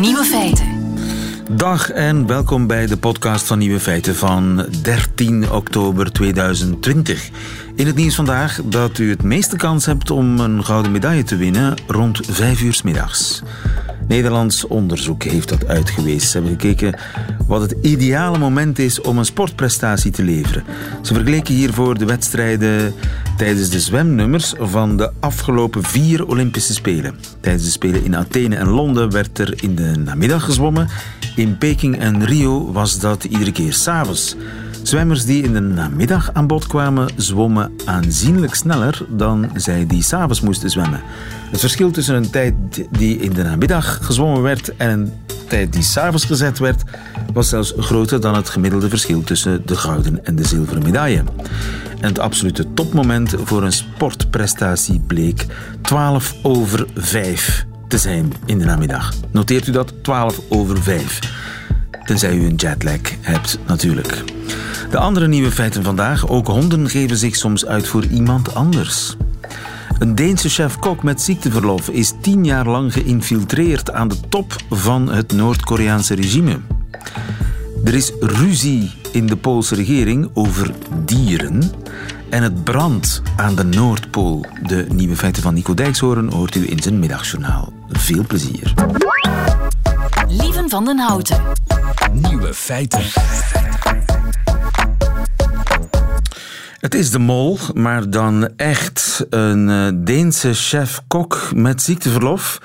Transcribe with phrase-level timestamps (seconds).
[0.00, 0.94] Nieuwe feiten.
[1.50, 7.28] Dag en welkom bij de podcast van Nieuwe Feiten van 13 oktober 2020.
[7.74, 11.36] In het nieuws vandaag dat u het meeste kans hebt om een gouden medaille te
[11.36, 13.42] winnen rond 5 uur middags.
[14.08, 16.28] Nederlands onderzoek heeft dat uitgewezen.
[16.28, 16.98] Ze hebben gekeken
[17.46, 20.64] wat het ideale moment is om een sportprestatie te leveren.
[21.02, 22.94] Ze vergeleken hiervoor de wedstrijden
[23.36, 27.18] tijdens de zwemnummers van de afgelopen vier Olympische Spelen.
[27.40, 30.88] Tijdens de Spelen in Athene en Londen werd er in de namiddag gezwommen.
[31.36, 34.36] In Peking en Rio was dat iedere keer s'avonds.
[34.86, 40.40] Zwemmers die in de namiddag aan bod kwamen, zwommen aanzienlijk sneller dan zij die s'avonds
[40.40, 41.00] moesten zwemmen.
[41.50, 42.54] Het verschil tussen een tijd
[42.90, 45.12] die in de namiddag gezwommen werd en een
[45.48, 46.82] tijd die s'avonds gezet werd,
[47.32, 51.24] was zelfs groter dan het gemiddelde verschil tussen de gouden en de zilveren medaille.
[52.00, 55.46] En het absolute topmoment voor een sportprestatie bleek
[55.80, 59.12] 12 over 5 te zijn in de namiddag.
[59.30, 59.92] Noteert u dat?
[60.02, 61.20] 12 over 5.
[62.04, 64.35] Tenzij u een jetlag hebt, natuurlijk.
[64.90, 66.28] De andere nieuwe feiten vandaag.
[66.28, 69.16] Ook honden geven zich soms uit voor iemand anders.
[69.98, 75.32] Een Deense chef-kok met ziekteverlof is tien jaar lang geïnfiltreerd aan de top van het
[75.32, 76.60] Noord-Koreaanse regime.
[77.84, 80.70] Er is ruzie in de Poolse regering over
[81.04, 81.62] dieren.
[82.28, 84.44] En het brandt aan de Noordpool.
[84.62, 87.72] De nieuwe feiten van Nico Dijkshoorn hoort u in zijn middagjournaal.
[87.88, 88.74] Veel plezier.
[90.28, 91.40] Lieven van den Houten.
[92.12, 93.04] Nieuwe feiten.
[96.86, 102.60] Het is de mol, maar dan echt een eh, Deense chef-kok met ziekteverlof.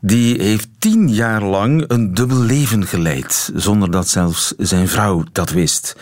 [0.00, 5.50] Die heeft tien jaar lang een dubbel leven geleid, zonder dat zelfs zijn vrouw dat
[5.50, 5.96] wist.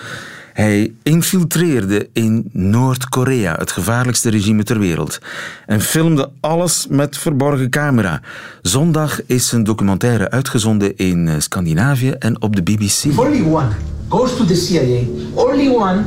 [0.52, 5.18] Hij infiltreerde in Noord-Korea, het gevaarlijkste regime ter wereld,
[5.66, 8.20] en filmde alles met verborgen camera.
[8.62, 13.18] Zondag is zijn documentaire uitgezonden in eh, Scandinavië en op de BBC.
[13.18, 13.68] Only one
[14.08, 15.00] goes to the CIA,
[15.34, 16.04] only one,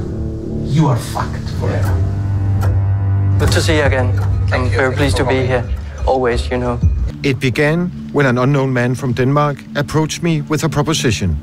[0.72, 1.94] you are fucked forever.
[3.38, 4.18] Good to see you again.
[4.54, 5.68] I'm very pleased to be here.
[6.08, 6.80] Always, you know.
[7.24, 11.36] It began when an unknown man from Denmark approached me with a proposition.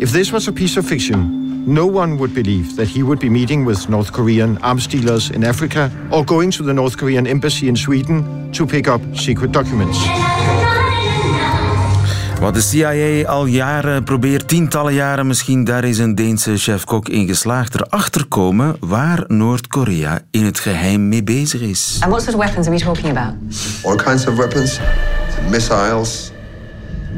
[0.00, 3.28] If this was a piece of fiction, no one would believe that he would be
[3.28, 7.68] meeting with North Korean arms dealers in Africa or going to the North Korean embassy
[7.68, 9.98] in Sweden to pick up secret documents.
[12.40, 17.26] Wat de CIA al jaren probeert, tientallen jaren misschien, daar is een Deense chef-kok in
[17.26, 21.96] geslaagd erachter komen waar Noord-Korea in het geheim mee bezig is.
[22.00, 23.34] And what sort of weapons are we talking about?
[23.84, 24.78] all kinds of weapons,
[25.50, 26.30] missiles,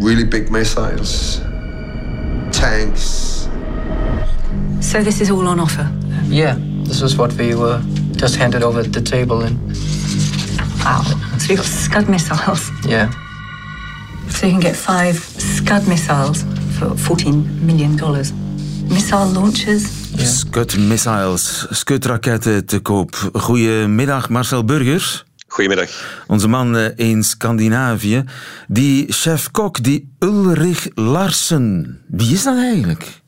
[0.00, 1.40] really big missiles,
[2.50, 3.30] tanks.
[4.80, 5.90] So this is all on offer.
[6.28, 7.80] Yeah, this is what we were
[8.16, 9.58] just handed over at the table, and
[10.84, 11.02] Wow.
[11.38, 12.70] So we've got Scud missiles.
[12.88, 13.08] yeah,
[14.34, 16.44] So you can get five Scud missiles
[16.78, 17.94] for $14 million.
[18.88, 19.84] Missile launchers.
[20.16, 23.30] Scud missiles, Scud-raketten te koop.
[23.32, 25.24] Goedemiddag, Marcel Burgers.
[25.46, 26.22] Goedemiddag.
[26.26, 28.24] Onze man eh, in Scandinavië.
[28.68, 32.00] Die chef-kok, die Ulrich Larsen.
[32.08, 33.21] Wie is dat eigenlijk?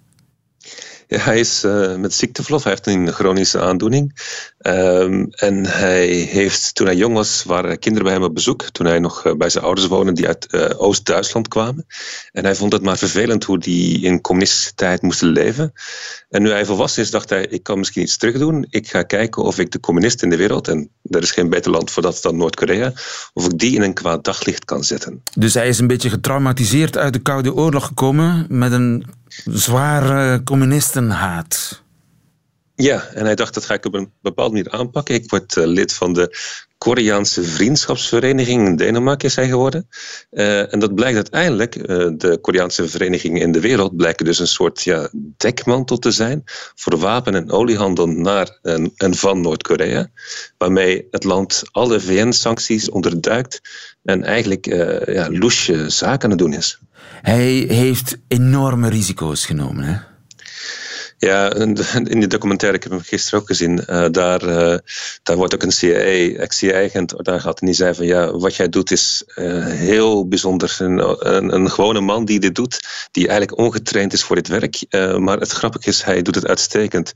[1.21, 4.13] Hij is eh, met ziekteverlof, hij heeft een chronische aandoening.
[4.59, 8.63] Ehm, en hij heeft, toen hij jong was, waren kinderen bij hem op bezoek.
[8.63, 11.87] Toen hij nog eh, bij zijn ouders woonde, die uit eh, Oost-Duitsland kwamen.
[12.33, 15.73] En hij vond het maar vervelend hoe die in communistische tijd moesten leven.
[16.31, 18.67] En nu hij volwassen is, dacht hij, ik kan misschien iets terugdoen.
[18.71, 21.71] Ik ga kijken of ik de communisten in de wereld, en er is geen beter
[21.71, 22.93] land voor dat dan Noord-Korea,
[23.33, 25.23] of ik die in een kwaad daglicht kan zetten.
[25.39, 29.05] Dus hij is een beetje getraumatiseerd uit de Koude Oorlog gekomen met een
[29.45, 31.83] zware communistenhaat.
[32.75, 35.15] Ja, en hij dacht dat ga ik op een bepaalde manier aanpakken.
[35.15, 36.37] Ik word eh, lid van de
[36.85, 39.89] Koreaanse Vriendschapsvereniging in Denemarken is hij geworden.
[40.31, 44.47] Eh, en dat blijkt uiteindelijk, eh, de Koreaanse verenigingen in de wereld blijken dus een
[44.47, 46.43] soort ja, dekmantel te zijn
[46.75, 50.11] voor wapen- en oliehandel naar en, van Noord-Korea.
[50.59, 53.61] Waarmee het land alle VN-sancties onderduikt
[54.03, 56.79] en eigenlijk eh ja, loesje zaken aan het doen is.
[57.23, 59.85] Hij heeft enorme risico's genomen.
[59.85, 60.14] Hè?
[61.25, 61.75] Ja, in
[62.21, 64.79] die documentaire, ik heb hem gisteren ook gezien, eh, daar, eh,
[65.23, 68.69] daar wordt ook een CIA, ex-CIA-agent daar gehad en die zei van ja, wat jij
[68.69, 70.77] doet is eh, heel bijzonder.
[70.79, 72.81] Een, een, een gewone man die dit doet,
[73.11, 74.85] die eigenlijk ongetraind is voor dit werk,
[75.19, 77.13] maar het grappige is, hij doet het uitstekend.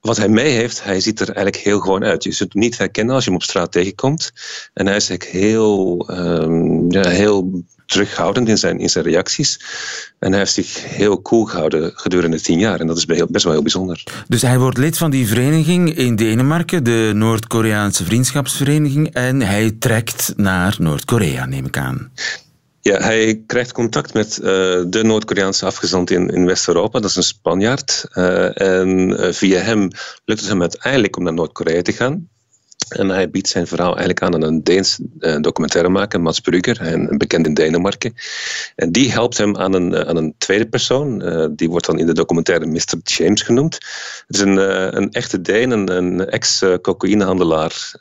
[0.00, 2.24] Wat hij mee heeft, hij ziet er eigenlijk heel gewoon uit.
[2.24, 4.32] Je zult hem niet herkennen als je hem op straat tegenkomt.
[4.74, 9.60] En hij is eigenlijk heel, ehm, ja, heel terughoudend in zijn, in zijn reacties.
[10.18, 12.80] En hij heeft zich heel cool gehouden gedurende tien jaar.
[12.80, 14.04] En dat is be- best wel heel bijzonder.
[14.28, 20.32] Dus hij wordt lid van die vereniging in Denemarken, de Noord-Koreaanse Vriendschapsvereniging, en hij trekt
[20.36, 22.10] naar Noord-Korea, neem ik aan.
[22.96, 24.44] Hij krijgt contact met uh,
[24.86, 27.00] de Noord-Koreaanse afgezant in, in West-Europa.
[27.00, 28.06] Dat is een Spanjaard.
[28.14, 29.88] Uh, en via hem
[30.24, 32.28] lukt het hem uiteindelijk om naar Noord-Korea te gaan.
[32.88, 34.98] En hij biedt zijn verhaal eigenlijk aan aan een Deens
[35.40, 38.14] documentairemaker, Mats Brugger, bekend in Denemarken.
[38.76, 41.18] En die helpt hem aan een, aan een tweede persoon.
[41.56, 42.98] Die wordt dan in de documentaire Mr.
[43.02, 43.74] James genoemd.
[44.26, 44.56] Het is een,
[44.96, 47.94] een echte Deen, een, een ex-cocaïnehandelaar,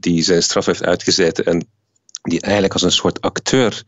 [0.00, 1.66] die zijn straf heeft uitgezeten en
[2.22, 3.82] die eigenlijk als een soort acteur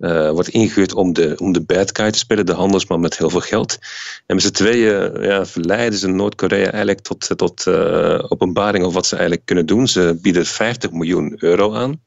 [0.00, 3.30] uh, wordt ingehuurd om de, om de bad guy te spelen, de handelsman met heel
[3.30, 3.78] veel geld.
[4.26, 9.06] En met z'n tweeën ja, verleiden ze Noord-Korea eigenlijk tot, tot uh, openbaring over wat
[9.06, 9.88] ze eigenlijk kunnen doen.
[9.88, 12.02] Ze bieden 50 miljoen euro aan,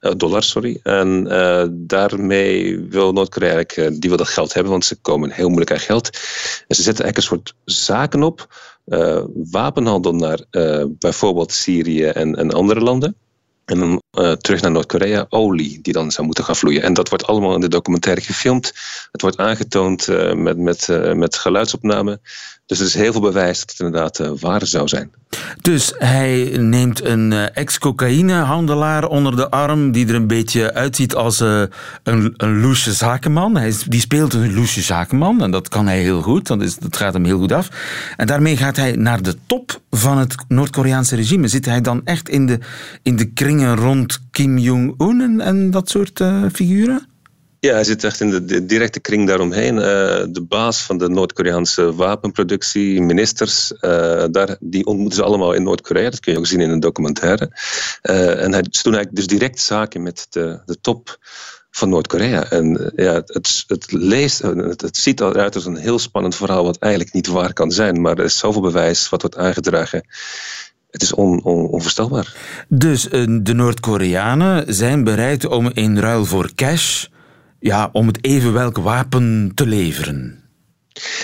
[0.00, 0.80] uh, dollar, sorry.
[0.82, 1.24] En
[1.72, 5.80] daarmee wil Noord-Korea eigenlijk, die wil dat geld hebben, want ze komen heel moeilijk aan
[5.80, 6.10] geld.
[6.66, 8.46] En ze zetten eigenlijk een soort zaken op,
[9.50, 10.44] wapenhandel naar
[10.98, 13.16] bijvoorbeeld Syrië en, en andere landen.
[13.68, 16.82] En dan uh, terug naar Noord-Korea, olie die dan zou moeten gaan vloeien.
[16.82, 18.72] En dat wordt allemaal in de documentaire gefilmd.
[19.12, 22.20] Het wordt aangetoond uh, met, met, uh, met geluidsopname.
[22.66, 25.10] Dus er is heel veel bewijs dat het inderdaad waar zou zijn.
[25.60, 32.34] Dus hij neemt een ex-cocaïnehandelaar onder de arm, die er een beetje uitziet als een,
[32.36, 33.56] een zakenman.
[33.56, 36.96] Hij, die speelt een loesje zakenman en dat kan hij heel goed, dat, is, dat
[36.96, 37.68] gaat hem heel goed af.
[38.16, 41.48] En daarmee gaat hij naar de top van het Noord-Koreaanse regime.
[41.48, 42.58] Zit hij dan echt in de,
[43.02, 47.08] in de kringen rond Kim Jong-un en, en dat soort figuren?
[47.60, 49.74] Ja, hij zit echt in de, directe kring daaromheen.
[49.74, 49.82] Uh,
[50.30, 56.10] de baas van de Noord-Koreaanse wapenproductie, ministers, uh, daar, die ontmoeten ze allemaal in Noord-Korea.
[56.10, 57.50] Dat kun je ook zien in een documentaire.
[58.02, 61.18] En hij, ze doen eigenlijk dus direct zaken met de, de top
[61.70, 62.50] van Noord-Korea.
[62.50, 66.78] En ja, het, het, leest, het, het ziet eruit als een heel spannend verhaal, wat
[66.78, 68.00] eigenlijk niet waar kan zijn.
[68.00, 70.06] Maar er is zoveel bewijs wat wordt aangedragen.
[70.90, 72.36] Het is on, on, onvoorstelbaar.
[72.68, 73.02] Dus
[73.40, 77.06] de Noord-Koreanen zijn bereid om in ruil voor cash
[77.60, 80.47] ja, om het even welk wapen te leveren.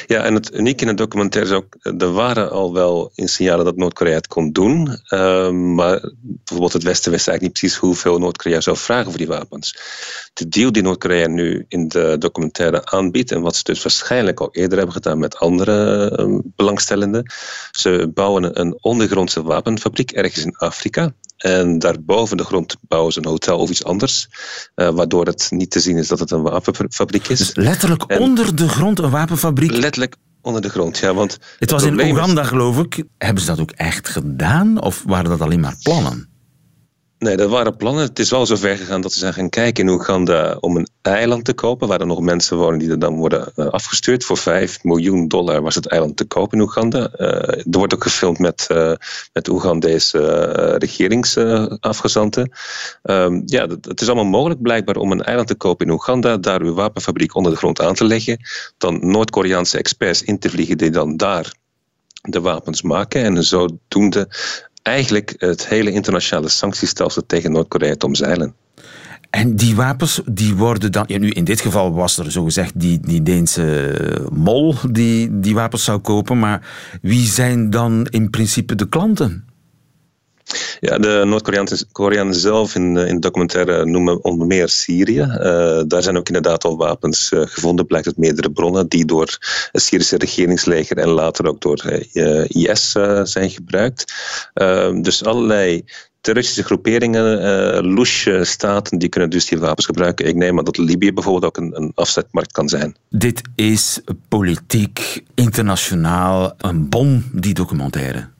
[0.06, 3.64] Ja, en het unieke in het documentaire is ook, er waren al wel in signalen
[3.64, 4.98] dat Noord-Korea het kon doen.
[5.08, 9.26] Uh, maar bijvoorbeeld het Westen wist eigenlijk niet precies hoeveel Noord-Korea zou vragen voor die
[9.26, 9.78] wapens.
[10.34, 14.48] De deal die Noord-Korea nu in de documentaire aanbiedt, en wat ze dus waarschijnlijk al
[14.52, 17.32] eerder hebben gedaan met andere uh, belangstellenden,
[17.70, 21.12] ze bouwen een ondergrondse wapenfabriek ergens in Afrika.
[21.36, 24.28] En daarboven de grond bouwen ze een hotel of iets anders.
[24.76, 27.38] Uh, waardoor het niet te zien is dat het een wapenfabriek is.
[27.38, 29.70] Dus letterlijk en onder de grond een wapenfabriek?
[29.70, 31.14] Letterlijk onder de grond, ja.
[31.14, 32.48] Want het was in Oeganda, is...
[32.48, 33.04] geloof ik.
[33.18, 34.82] Hebben ze dat ook echt gedaan?
[34.82, 36.28] Of waren dat alleen maar plannen?
[37.24, 38.02] Nee, dat waren plannen.
[38.02, 40.88] Het is wel zo ver gegaan dat ze zijn gaan kijken in Oeganda om een
[41.02, 44.24] eiland te kopen, waar er nog mensen wonen die er dan worden uh, afgestuurd.
[44.24, 47.10] Voor 5 miljoen dollar was het eiland te kopen in Oeganda.
[47.16, 48.92] Uh, er wordt ook gefilmd met, uh,
[49.32, 50.18] met Oegandese
[50.78, 52.50] regeringsafgezanten.
[53.02, 56.62] Um, ja, het is allemaal mogelijk blijkbaar om een eiland te kopen in Oeganda, daar
[56.62, 58.38] uw wapenfabriek onder de grond aan te leggen,
[58.78, 61.52] dan Noord-Koreaanse experts in te vliegen die dan daar
[62.20, 64.28] de wapens maken en zodoende
[64.84, 68.54] eigenlijk het hele internationale sanctiestelsel tegen Noord-Korea te omzeilen.
[69.30, 71.04] En die wapens, die worden dan...
[71.08, 75.98] Nu in dit geval was er zogezegd die, die Deense mol die die wapens zou
[75.98, 76.38] kopen.
[76.38, 76.68] Maar
[77.02, 79.44] wie zijn dan in principe de klanten?
[80.80, 85.20] Ja, de Noord-Koreanen zelf in, in de documentaire noemen onder meer Syrië.
[85.20, 89.38] Uh, daar zijn ook inderdaad al wapens uh, gevonden, blijkt uit meerdere bronnen, die door
[89.72, 91.84] het Syrische regeringsleger en later ook door
[92.46, 92.90] IS
[93.22, 94.14] zijn gebruikt.
[95.02, 95.84] dus allerlei
[96.24, 97.86] terroristische groeperingen,
[98.26, 100.26] uh, staten, die kunnen dus die wapens gebruiken.
[100.26, 102.96] Ik neem aan dat Libië bijvoorbeeld ook een, een afzetmarkt kan zijn.
[103.08, 108.32] Dit is politiek, internationaal, een bom, die documentaire.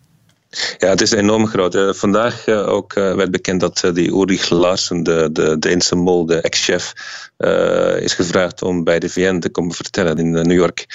[0.79, 1.75] Ja, het is enorm groot.
[1.75, 6.41] Uh, vandaag uh, ook uh, werd bekend dat die Ulrich Larsen, de, de Deense de
[6.41, 6.93] ex-chef,
[7.99, 10.87] is gevraagd om bij de VN te komen vertellen in New York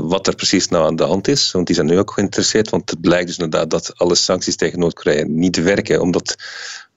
[0.00, 1.50] wat er precies nou aan de hand is.
[1.50, 2.70] Want die zijn nu ook geïnteresseerd.
[2.70, 6.36] Want het blijkt dus inderdaad dat alle sancties tegen Noord-Korea niet werken, omdat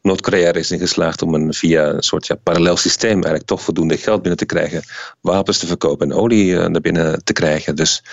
[0.02, 3.98] Noord-Korea is in geslaagd om een, via een soort ja, parallel systeem eigenlijk toch voldoende
[3.98, 4.84] geld binnen te krijgen,
[5.22, 7.76] wapens te verkopen en olie naar binnen te krijgen.
[7.76, 8.04] Dus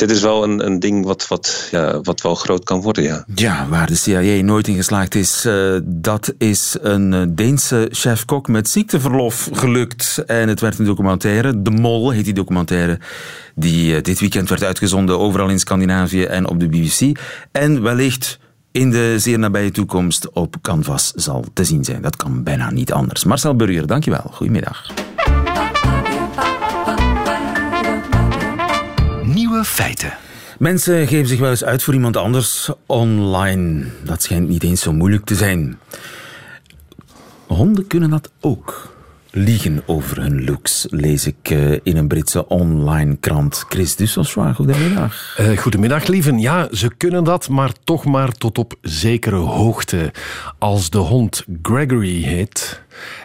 [0.00, 3.24] dit is wel een, een ding wat, wat, ja, wat wel groot kan worden, ja.
[3.34, 8.48] Ja, waar de CIA nooit in geslaagd is, uh, dat is een eh, Deense chef-kok
[8.48, 10.22] met ziekteverlof gelukt.
[10.26, 12.98] En het werd een documentaire, De Mol heet die documentaire,
[13.54, 17.18] die uh, dit weekend werd uitgezonden overal in Scandinavië en op de BBC.
[17.52, 18.38] En wellicht
[18.72, 22.02] in de zeer nabije toekomst op Canvas zal te zien zijn.
[22.02, 23.24] Dat kan bijna niet anders.
[23.24, 24.30] Marcel Burger, dankjewel.
[24.32, 25.09] Goedemiddag.
[29.64, 30.12] Feiten.
[30.58, 33.84] Mensen geven zich wel eens uit voor iemand anders online.
[34.02, 35.78] Dat schijnt niet eens zo moeilijk te zijn.
[37.46, 38.94] Honden kunnen dat ook.
[39.32, 43.64] liegen over hun looks, lees ik eh, in een Britse online krant.
[43.68, 45.36] Chris Dusselswaar, goedemiddag.
[45.40, 46.38] Uh, goedemiddag, lieven.
[46.38, 50.12] Ja, ze kunnen dat, maar toch maar tot op zekere hoogte.
[50.58, 52.82] Als de hond Gregory heet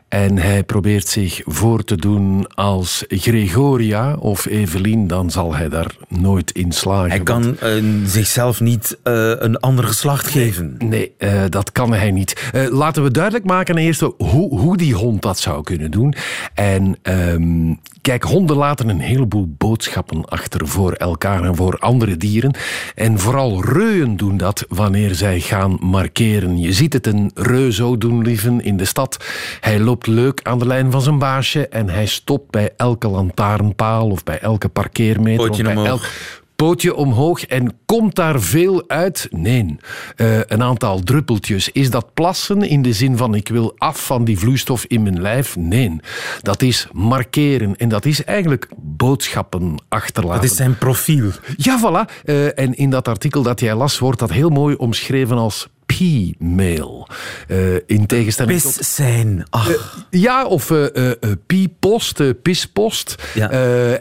[0.07, 5.95] en hij probeert zich voor te doen als Gregoria of Evelien, dan zal hij daar
[6.07, 7.09] nooit in slagen.
[7.09, 10.75] Hij kan uh, zichzelf niet uh, een ander geslacht geven.
[10.77, 12.51] Nee, uh, dat kan hij niet.
[12.71, 16.13] laten we duidelijk maken eerst hoe, hoe die hond dat zou kunnen doen.
[16.53, 22.55] En um, kijk, honden laten een heleboel boodschappen achter voor elkaar en voor andere dieren.
[22.95, 26.57] En vooral reuën doen dat wanneer zij gaan markeren.
[26.57, 29.25] Je ziet het een reu zo doen, lieven, in de stad.
[29.59, 34.09] Hij loopt leuk aan de lijn van zijn baasje en hij stopt bij elke lantaarnpaal
[34.09, 35.47] of bij elke parkeermeter.
[35.47, 36.01] Pootje of bij omhoog.
[36.01, 39.27] elk pootje omhoog en komt daar veel uit?
[39.31, 39.75] Nee.
[40.17, 41.69] Uh, een aantal druppeltjes.
[41.69, 45.21] Is dat plassen in de zin van ik wil af van die vloeistof in mijn
[45.21, 45.55] lijf?
[45.55, 45.95] Nee.
[46.41, 50.41] Dat is markeren en dat is eigenlijk boodschappen achterlaten.
[50.41, 51.31] Dat is zijn profiel.
[51.57, 52.23] Ja, voilà.
[52.25, 57.07] Uh, en in dat artikel dat jij las wordt dat heel mooi omschreven als P-mail.
[57.47, 58.85] Uh, in tegenstelling Pis tot...
[58.85, 59.45] zijn.
[59.55, 59.67] Uh,
[60.09, 61.11] ja, of uh,
[61.45, 63.15] P-post, pispost.
[63.33, 63.49] Ja.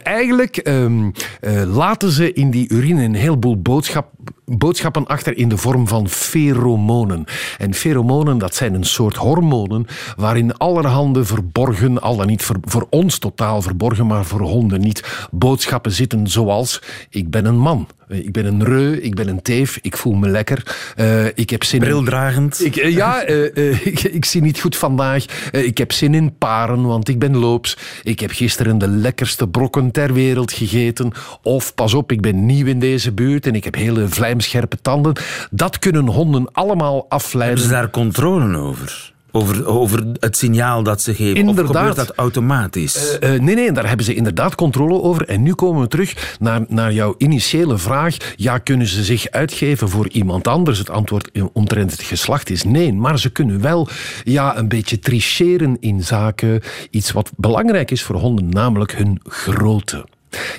[0.03, 1.11] eigenlijk um,
[1.65, 4.11] laten ze in die urine een heleboel boodschap,
[4.45, 7.25] boodschappen achter in de vorm van feromonen.
[7.57, 9.85] En feromonen, dat zijn een soort hormonen
[10.17, 15.27] waarin allerhande verborgen, al dan niet voor, voor ons totaal verborgen, maar voor honden niet,
[15.31, 17.87] boodschappen zitten zoals ik ben een man.
[18.07, 20.75] Ik ben een reu, ik ben een teef, ik voel me lekker.
[20.99, 22.59] Uh, ik heb zin Brildragend.
[22.59, 25.25] In, ik, uh, ja, uh, ik, ik, zie niet goed vandaag.
[25.51, 27.77] ik heb zin in paren, want ik ben loops.
[28.03, 31.11] Ik heb gisteren de lekkerste brokken ter wereld gegeten.
[31.41, 34.09] Of, pas op, ik ben nieuw in deze buurt en ik heb hele
[34.41, 35.15] vlijmscherpe tanden.
[35.51, 37.57] Dat kunnen honden allemaal afleiden.
[37.57, 39.13] Hebben ze daar controle over?
[39.31, 41.35] Over, over het signaal dat ze geven?
[41.35, 41.69] Inderdaad.
[41.69, 43.17] Of gebeurt dat automatisch?
[43.23, 45.27] Uh, uh, nee, nee, daar hebben ze inderdaad controle over.
[45.27, 48.17] En nu komen we terug naar, naar jouw initiële vraag.
[48.35, 50.77] Ja, kunnen ze zich uitgeven voor iemand anders?
[50.77, 52.93] Het antwoord omtrent het geslacht is nee.
[52.93, 53.87] Maar ze kunnen wel
[54.23, 60.05] ja, een beetje tricheren in zaken iets wat belangrijk is voor honden, namelijk hun grootte.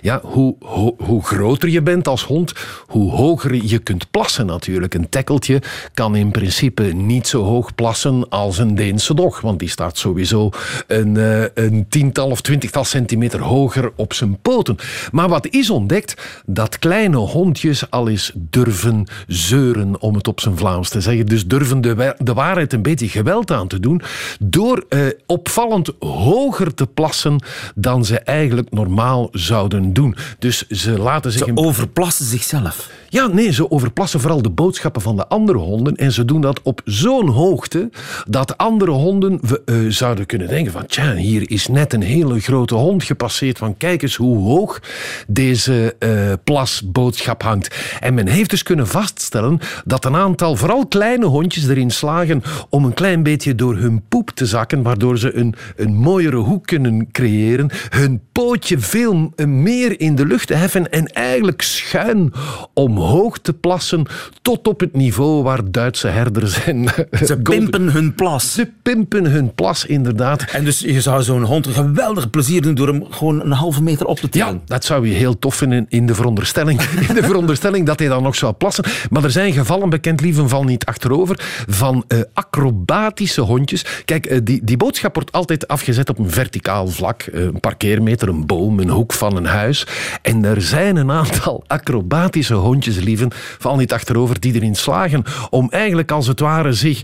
[0.01, 2.53] Ja, hoe, groter je bent als hond,
[2.87, 4.95] hoe hoger je kunt plassen natuurlijk.
[4.95, 5.63] Een tekkeltje
[5.95, 10.51] kan in principe niet zo hoog plassen als een Deense dog, want die staat sowieso
[10.87, 14.77] een, uh, een tiental of twintigtal centimeter hoger op zijn poten.
[15.13, 16.43] Maar wat is ontdekt?
[16.47, 21.27] Dat kleine hondjes al eens durven zeuren, om het op zijn Vlaams te zeggen.
[21.27, 24.03] Dus durven de, de waarheid een beetje geweld aan te doen
[24.41, 27.43] door uh, opvallend hoger te plassen
[27.75, 30.17] dan ze eigenlijk normaal zouden doen.
[30.39, 31.45] Dus ze laten zich...
[31.45, 32.91] Ze overplassen zichzelf.
[33.09, 35.95] Ja, nee, ze overplassen vooral de boodschappen van de andere honden.
[35.95, 37.91] En ze doen dat op zo'n hoogte
[38.29, 40.87] dat andere honden uh, zouden kunnen denken van...
[40.87, 43.59] Tja, hier is net een hele grote hond gepasseerd.
[43.59, 44.81] Van kijk eens hoe hoog
[45.27, 47.77] deze uh, plasboodschap hangt.
[48.01, 52.85] En men heeft dus kunnen vaststellen dat een aantal, vooral kleine hondjes, erin slagen om
[52.85, 57.11] een klein beetje door hun poep te zakken, waardoor ze een, een mooiere hoek kunnen
[57.13, 57.71] creëren.
[57.89, 59.33] Hun pootje veel
[59.63, 62.33] meer in de lucht te heffen en eigenlijk schuin
[62.75, 64.07] omhoog te plassen
[64.43, 66.89] tot op het niveau waar Duitse herders en...
[67.25, 68.53] Ze pimpen hun plas.
[68.53, 70.43] Ze pimpen hun plas, inderdaad.
[70.43, 73.83] En dus je zou zo'n hond een geweldig plezier doen door hem gewoon een halve
[73.83, 74.53] meter op te tillen.
[74.53, 78.09] Ja, dat zou je heel tof vinden in de veronderstelling, in de veronderstelling dat hij
[78.09, 78.85] dan nog zou plassen.
[79.11, 83.85] Maar er zijn gevallen bekend, lieven val niet achterover, van uh, acrobatische hondjes.
[84.05, 87.27] Kijk, uh, die, die boodschap wordt altijd afgezet op een verticaal vlak.
[87.33, 89.87] Uh, een parkeermeter, een boom, een hoek van een huis.
[90.23, 95.71] En er zijn een aantal acrobatische hondjes, lieven, val niet achterover, die erin slagen om
[95.71, 97.03] eigenlijk als het ware zich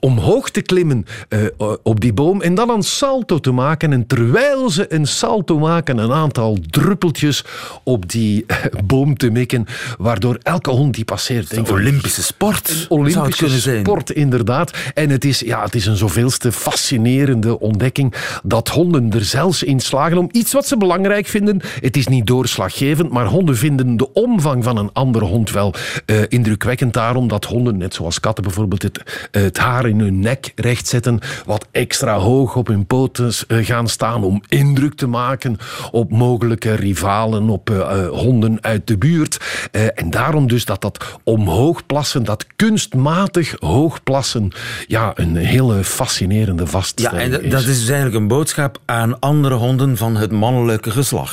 [0.00, 1.06] omhoog te klimmen
[1.82, 3.92] op die boom en dan een salto te maken.
[3.92, 7.44] En terwijl ze een salto maken, een aantal druppeltjes
[7.84, 8.46] op die
[8.84, 9.66] boom te mikken,
[9.98, 11.56] waardoor elke hond die passeert.
[11.56, 12.68] Een Olympische sport.
[12.68, 14.70] Een Olympische sport, inderdaad.
[14.94, 19.80] En het is, ja, het is een zoveelste fascinerende ontdekking dat honden er zelfs in
[19.80, 21.34] slagen om iets wat ze belangrijk vinden.
[21.80, 25.74] Het is niet doorslaggevend, maar honden vinden de omvang van een andere hond wel
[26.06, 26.92] uh, indrukwekkend.
[26.92, 28.98] Daarom dat honden, net zoals katten bijvoorbeeld, het,
[29.32, 33.88] uh, het haar in hun nek rechtzetten, wat extra hoog op hun poten uh, gaan
[33.88, 35.56] staan om indruk te maken
[35.90, 37.68] op mogelijke rivalen, op
[38.10, 39.68] honden uit de buurt.
[39.94, 44.52] en daarom dus dat dat omhoog plassen, dat kunstmatig hoog plassen,
[44.86, 49.54] ja, een hele fascinerende vaststelling Ja, en dat is dus eigenlijk een boodschap aan andere
[49.54, 51.25] honden van het mannelijke geslacht.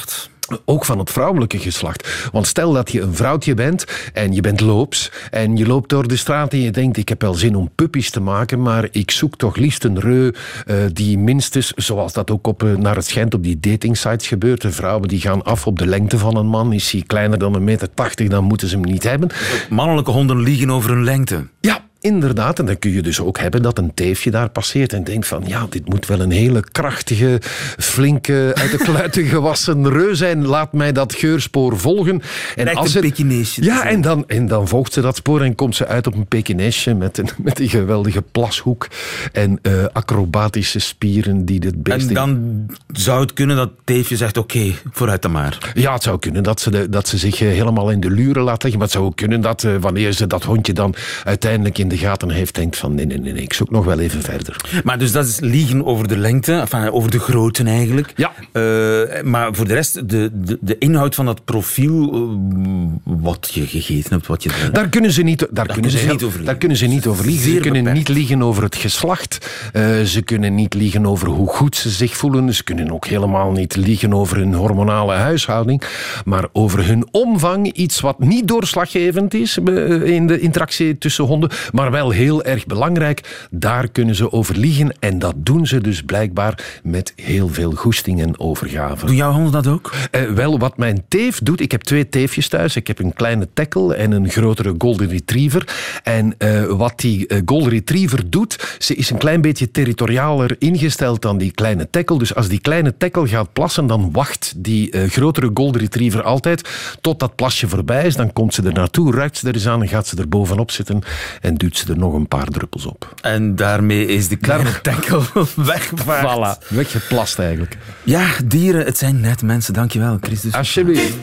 [0.65, 2.29] Ook van het vrouwelijke geslacht.
[2.31, 6.07] Want stel dat je een vrouwtje bent en je bent loops en je loopt door
[6.07, 9.11] de straat en je denkt ik heb wel zin om puppies te maken, maar ik
[9.11, 10.31] zoek toch liefst een reu
[10.65, 14.61] uh, die minstens, zoals dat ook op, uh, naar het schijnt op die datingsites gebeurt,
[14.61, 16.73] de vrouwen die gaan af op de lengte van een man.
[16.73, 19.29] Is hij kleiner dan een meter tachtig, dan moeten ze hem niet hebben.
[19.69, 21.47] Mannelijke honden liegen over hun lengte.
[21.61, 25.03] Ja, Inderdaad, en dan kun je dus ook hebben dat een teefje daar passeert en
[25.03, 27.41] denkt van ja, dit moet wel een hele krachtige,
[27.77, 30.45] flinke, uit de kluiten gewassen reu zijn.
[30.45, 32.21] Laat mij dat geurspoor volgen.
[32.55, 33.63] En Lijkt als een Pekineesje.
[33.63, 36.25] Ja, en dan, en dan volgt ze dat spoor en komt ze uit op een
[36.25, 38.87] Pekineesje met een, met een geweldige plashoek
[39.31, 42.07] en uh, acrobatische spieren die dit beest...
[42.07, 45.71] En dan zou het kunnen dat teefje zegt oké, vooruit dan maar.
[45.73, 48.43] Ja, het zou kunnen dat ze, de, dat ze zich eh, helemaal in de luren
[48.43, 51.77] laat leggen, maar het zou ook kunnen dat uh, wanneer ze dat hondje dan uiteindelijk
[51.77, 54.81] in de gaten heeft, denkt van nee, nee, nee, ik zoek nog wel even verder.
[54.83, 58.13] Maar dus dat is liegen over de lengte, enfin, over de grootte eigenlijk.
[58.15, 58.31] Ja.
[58.53, 63.67] Uh, maar voor de rest, de, de, de, inhoud van dat profiel, uh, wat je
[63.67, 64.69] gegeten hebt, wat je...
[64.71, 67.07] Daar kunnen ze niet, daar, daar kunnen ze, ze niet over Daar kunnen ze niet
[67.07, 67.43] over liegen.
[67.43, 68.07] Zeer ze kunnen beperkt.
[68.07, 69.49] niet liegen over het geslacht.
[69.73, 72.53] Uh, ze kunnen niet liegen over hoe goed ze zich voelen.
[72.53, 75.83] Ze kunnen ook helemaal niet liegen over hun hormonale huishouding.
[76.25, 79.57] Maar over hun omvang, iets wat niet doorslaggevend is
[80.03, 83.47] in de interactie tussen honden, maar wel heel erg belangrijk.
[83.51, 88.21] Daar kunnen ze over liegen en dat doen ze dus blijkbaar met heel veel goesting
[88.21, 89.05] en overgave.
[89.05, 89.91] Doen jouw honden dat ook?
[90.11, 92.75] Uh, wel, wat mijn teef doet, ik heb twee teefjes thuis.
[92.75, 95.75] Ik heb een kleine tackle en een grotere golden retriever.
[96.03, 101.21] En uh, wat die uh, golden retriever doet, ze is een klein beetje territorialer ingesteld
[101.21, 102.17] dan die kleine tackle.
[102.17, 106.69] Dus als die kleine tackle gaat plassen, dan wacht die grotere golden retriever altijd
[107.01, 108.15] tot dat plasje voorbij is.
[108.15, 110.71] Dan komt ze er naartoe, ruikt ze er eens aan en gaat ze er bovenop
[110.71, 111.01] zitten
[111.41, 113.13] en duwt ze er nog een paar druppels op.
[113.21, 115.21] En daarmee is de kleine tackle
[115.55, 116.57] weggevaagd.
[116.63, 117.77] Voilà, weggeplast eigenlijk.
[118.03, 119.73] Ja, dieren, het zijn net mensen.
[119.73, 120.53] Dankjewel, Christus.
[120.53, 121.15] Alsjeblieft.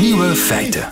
[0.00, 0.88] Nieuwe feiten.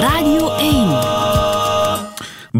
[0.00, 0.96] Radio 1.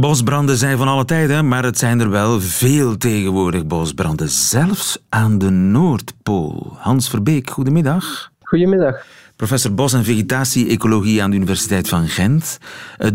[0.01, 4.29] Bosbranden zijn van alle tijden, maar het zijn er wel veel tegenwoordig bosbranden.
[4.29, 6.73] Zelfs aan de Noordpool.
[6.77, 8.31] Hans Verbeek, goedemiddag.
[8.43, 9.05] Goedemiddag.
[9.39, 12.59] Professor Bos en Vegetatie-Ecologie aan de Universiteit van Gent.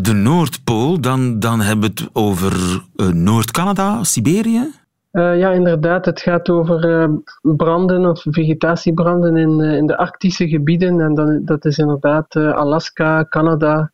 [0.02, 2.54] De Noordpool, dan, dan hebben we het over
[2.96, 4.72] uh, Noord-Canada, Siberië?
[5.12, 6.06] Uh, ja, inderdaad.
[6.06, 11.00] Het gaat over uh, branden of vegetatiebranden in, in de arctische gebieden.
[11.00, 13.92] En dan, dat is inderdaad Alaska, Canada,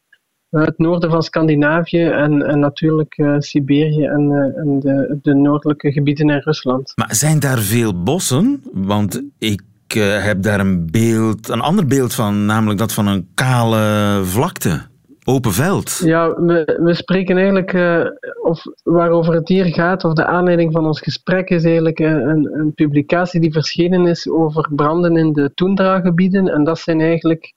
[0.49, 6.41] het noorden van Scandinavië en, en natuurlijk Siberië en, en de, de noordelijke gebieden in
[6.43, 6.91] Rusland.
[6.95, 8.63] Maar zijn daar veel bossen?
[8.73, 13.07] Want ik ik uh, heb daar een beeld, een ander beeld van, namelijk dat van
[13.07, 14.87] een kale vlakte.
[15.23, 16.01] Open veld.
[16.03, 18.05] Ja, we, we spreken eigenlijk, uh,
[18.41, 22.73] of waarover het hier gaat, of de aanleiding van ons gesprek is eigenlijk een, een
[22.73, 26.47] publicatie die verschenen is over branden in de toendra-gebieden.
[26.47, 27.53] En dat zijn eigenlijk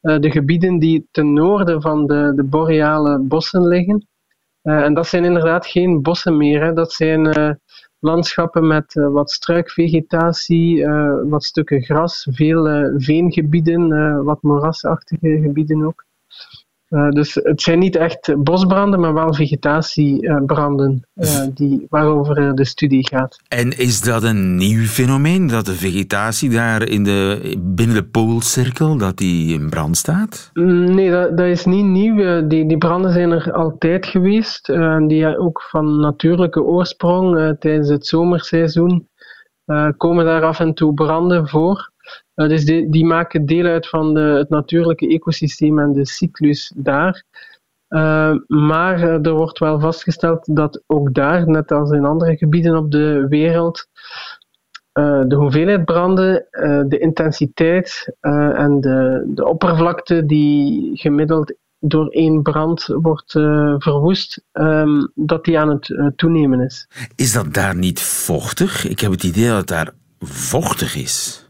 [0.00, 4.06] de gebieden die ten noorden van de, de boreale bossen liggen.
[4.62, 7.58] en dat zijn inderdaad geen bossen meer, dat zijn
[8.02, 15.86] landschappen met uh, wat struikvegetatie, uh, wat stukken gras, veel uh, veengebieden, wat moerasachtige gebieden
[15.86, 16.04] ook.
[16.92, 23.08] Uh, dus het zijn niet echt bosbranden, maar wel vegetatiebranden uh, die, waarover de studie
[23.08, 23.36] gaat.
[23.48, 28.96] En is dat een nieuw fenomeen, dat de vegetatie daar in de, binnen de poolcirkel
[28.96, 30.50] dat die in brand staat?
[30.54, 32.46] Nee, dat, dat is niet nieuw.
[32.46, 34.68] Die, die branden zijn er altijd geweest.
[34.68, 37.56] Uh, die ook van natuurlijke oorsprong.
[37.58, 39.08] tijdens het zomerseizoen
[39.96, 41.91] komen daar af en toe branden voor.
[42.36, 46.72] Uh, dus die, die, maken deel uit van de, het natuurlijke ecosysteem en de cyclus
[46.76, 47.24] daar.
[47.88, 52.76] Uh, maar uh, er wordt wel vastgesteld dat ook daar, net als in andere gebieden
[52.76, 53.88] op de wereld,
[54.92, 56.46] de hoeveelheid branden,
[56.88, 63.32] de intensiteit en de, de, oppervlakte die gemiddeld door één brand wordt
[63.78, 66.88] verwoest, um, dat die aan het toenemen is.
[67.16, 68.88] Is dat daar niet vochtig?
[68.88, 71.42] Ik heb het idee dat het daar vochtig is.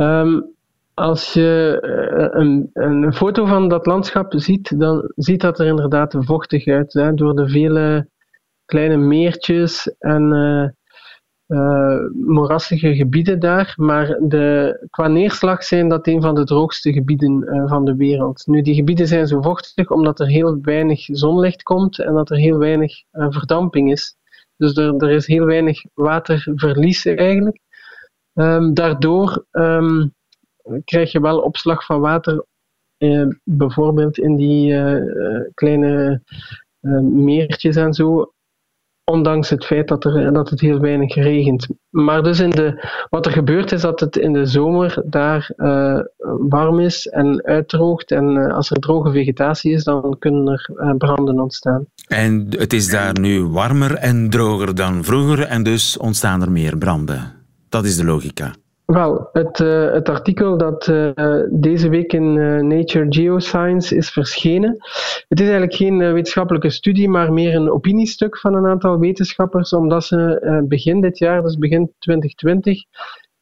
[0.00, 0.54] Um,
[0.94, 6.16] als je uh, een, een, foto van dat landschap ziet, dan ziet dat er inderdaad
[6.18, 6.92] vochtig uit.
[6.92, 8.08] Hè, door de vele
[8.64, 10.32] kleine meertjes en
[11.46, 13.74] uh, moerassige gebieden daar.
[13.76, 18.46] Maar de, qua neerslag zijn dat een van de droogste gebieden van de wereld.
[18.46, 22.36] Nu, die gebieden zijn zo vochtig omdat er heel weinig zonlicht komt en dat er
[22.36, 24.16] heel weinig verdamping is.
[24.56, 27.60] Dus er, er is heel weinig waterverlies eigenlijk.
[28.34, 30.14] Um, daardoor um,
[30.84, 32.44] krijg je wel opslag van water,
[32.96, 36.22] eh, bijvoorbeeld in die uh, kleine
[36.80, 38.32] uh, meertjes en zo,
[39.04, 41.68] ondanks het feit dat, er, dat het heel weinig regent.
[41.88, 45.52] Maar dus in de, wat er gebeurt is dat het in de zomer daar
[46.48, 48.10] warm is en uitdroogt.
[48.10, 51.86] En als er droge vegetatie is, dan kunnen er branden ontstaan.
[52.06, 56.78] En het is daar nu warmer en droger dan vroeger en dus ontstaan er meer
[56.78, 57.39] branden.
[57.70, 58.52] Dat is de logica.
[58.84, 59.58] Wel, het,
[59.92, 61.10] het artikel dat uh,
[61.50, 64.76] deze week in uh, Nature Geoscience is verschenen.
[65.28, 70.04] Het is eigenlijk geen wetenschappelijke studie, maar meer een opiniestuk van een aantal wetenschappers, omdat
[70.04, 72.82] ze begin dit jaar, dus begin 2020,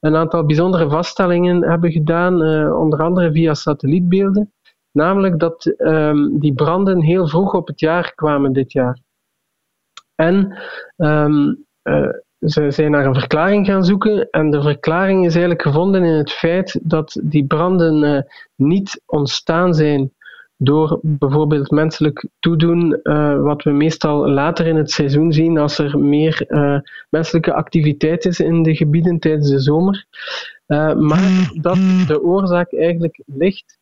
[0.01, 2.35] een aantal bijzondere vaststellingen hebben gedaan,
[2.73, 4.53] onder andere via satellietbeelden.
[4.93, 8.99] Namelijk dat um, die branden heel vroeg op het jaar kwamen dit jaar.
[10.15, 10.59] En
[10.97, 11.67] um,
[12.47, 16.33] ze zijn naar een verklaring gaan zoeken en de verklaring is eigenlijk gevonden in het
[16.33, 18.21] feit dat die branden uh,
[18.55, 20.13] niet ontstaan zijn
[20.57, 25.99] door bijvoorbeeld menselijk toedoen, uh, wat we meestal later in het seizoen zien als er
[25.99, 26.79] meer uh,
[27.11, 30.07] menselijke activiteit is in de gebieden tijdens de zomer.
[30.97, 33.79] maar dat de oorzaak eigenlijk ligt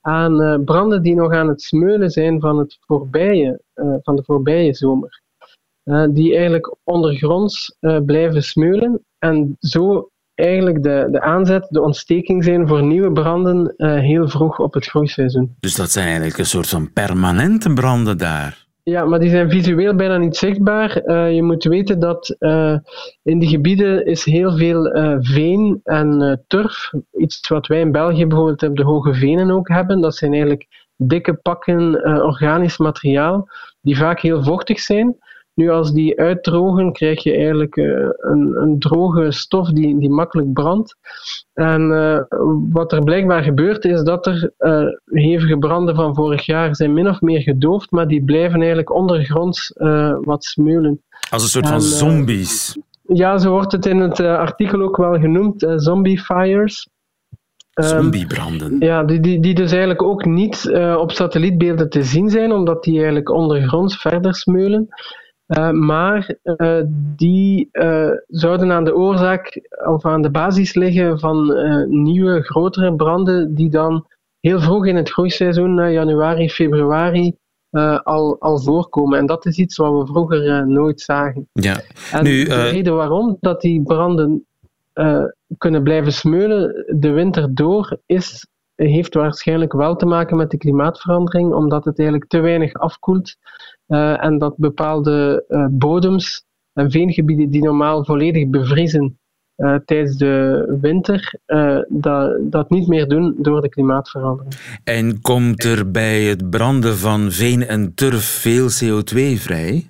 [0.00, 3.60] aan branden die nog aan het smeulen zijn van, het voorbije,
[4.02, 5.22] van de voorbije zomer.
[5.88, 12.44] Uh, die eigenlijk ondergronds uh, blijven smeulen en zo eigenlijk de, de aanzet, de ontsteking
[12.44, 15.56] zijn voor nieuwe branden uh, heel vroeg op het groeiseizoen.
[15.60, 18.66] Dus dat zijn eigenlijk een soort van permanente branden daar?
[18.82, 21.12] Ja, maar die zijn visueel bijna niet zichtbaar.
[21.32, 22.36] je moet weten dat
[23.22, 26.92] in die gebieden is heel veel veen en turf.
[27.18, 30.00] Iets wat wij in België bijvoorbeeld op de Hoge Venen ook hebben.
[30.00, 33.48] Dat zijn eigenlijk dikke pakken organisch materiaal
[33.80, 35.16] die vaak heel vochtig zijn.
[35.58, 40.52] Nu, als die uitdrogen, krijg je eigenlijk uh, een, een, droge stof die, die makkelijk
[40.52, 40.96] brandt.
[41.54, 42.20] En uh,
[42.70, 47.08] wat er blijkbaar gebeurt, is dat er uh, hevige branden van vorig jaar zijn min
[47.08, 49.72] of meer gedoofd, maar die blijven eigenlijk ondergronds
[50.20, 51.02] wat smeulen.
[51.30, 52.78] Als een soort en, van zombies.
[53.02, 56.88] Ja, zo wordt het in het artikel ook wel genoemd, zombie fires.
[57.72, 58.72] Ehm, Zombiebranden.
[58.72, 62.84] Um, ja, die, die, die dus eigenlijk ook niet op satellietbeelden te zien zijn, omdat
[62.84, 64.88] die eigenlijk ondergronds verder smeulen.
[65.48, 66.80] Uh, maar uh,
[67.16, 71.46] die uh, zouden aan de oorzaak of aan de basis liggen van
[72.02, 74.06] nieuwe, grotere branden die dan
[74.40, 77.36] heel vroeg in het groeiseizoen, januari, februari,
[78.02, 79.18] al, al voorkomen.
[79.18, 81.48] En dat is iets wat we vroeger nooit zagen.
[81.52, 81.80] Ja.
[82.12, 84.46] En nu, de reden waarom dat die branden
[85.58, 91.52] kunnen blijven smeulen de winter door, is, heeft waarschijnlijk wel te maken met de klimaatverandering,
[91.52, 93.36] omdat het eigenlijk te weinig afkoelt.
[93.88, 99.18] Uh, en dat bepaalde uh, bodems en veengebieden die normaal volledig bevriezen
[99.56, 101.40] uh, tijdens de winter,
[101.88, 104.54] dat, dat niet meer doen door de klimaatverandering.
[104.84, 109.86] En komt er bij het branden van veen en turf veel CO2 vrij?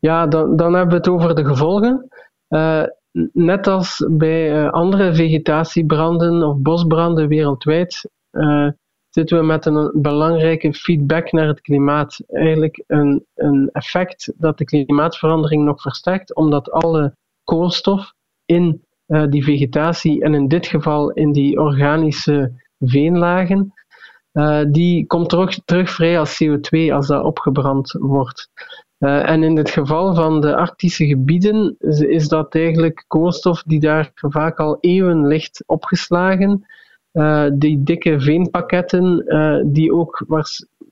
[0.00, 2.08] Ja, dan, dan hebben we het over de gevolgen.
[3.32, 8.08] net als bij andere vegetatiebranden of bosbranden wereldwijd
[9.10, 12.20] zitten we met een belangrijke feedback naar het klimaat.
[12.28, 18.12] Eigenlijk een, een effect dat de klimaatverandering nog versterkt, omdat alle koolstof
[18.44, 23.74] in uh, die vegetatie en in dit geval in die organische veenlagen,
[24.32, 28.50] uh, die komt terug, terug vrij als CO2 als dat opgebrand wordt.
[28.98, 31.76] Uh, en in het geval van de arctische gebieden
[32.08, 36.66] is dat eigenlijk koolstof die daar vaak al eeuwen ligt opgeslagen
[37.52, 40.24] die dikke veenpakketten, uh, die ook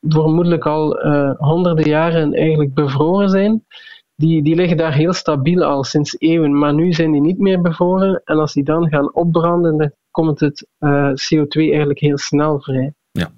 [0.00, 3.64] vermoedelijk al uh, honderden jaren eigenlijk bevroren zijn,
[4.14, 6.58] die, die liggen daar heel stabiel al sinds eeuwen.
[6.58, 10.40] Maar nu zijn die niet meer bevroren en als die dan gaan opbranden, dan komt
[10.40, 10.66] het
[11.34, 12.92] CO2 eigenlijk heel snel vrij.
[13.10, 13.30] Ja.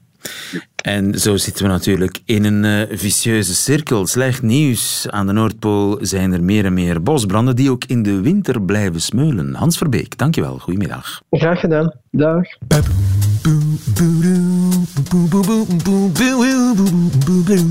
[0.82, 4.06] En zo zitten we natuurlijk in een uh, vicieuze cirkel.
[4.06, 5.06] Slecht nieuws.
[5.10, 9.00] Aan de Noordpool zijn er meer en meer bosbranden die ook in de winter blijven
[9.00, 9.54] smeulen.
[9.54, 10.58] Hans Verbeek, dankjewel.
[10.58, 11.22] Goedemiddag.
[11.30, 11.92] Graag gedaan.
[12.10, 12.44] Dag.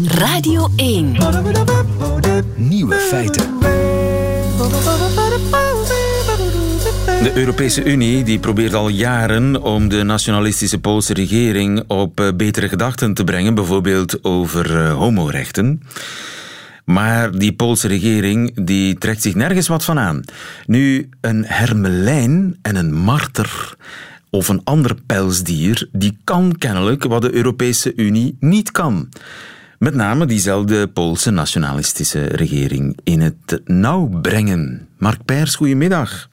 [0.06, 1.16] Radio 1.
[2.56, 3.58] Nieuwe feiten.
[7.24, 12.70] De Europese Unie die probeert al jaren om de nationalistische Poolse regering op eh, betere
[12.70, 15.82] gedachten te brengen, bijvoorbeeld over uh, homorechten.
[16.86, 20.22] Maar die Poolse regering die trekt zich nergens wat van aan.
[20.66, 23.76] Nu, een hermelijn en een marter
[24.30, 29.10] of een ander pelsdier, die kan kennelijk wat de Europese Unie niet kan.
[29.78, 34.88] Met name diezelfde Poolse nationalistische regering in het nauw brengen.
[34.98, 36.29] Mark Pers, goedemiddag.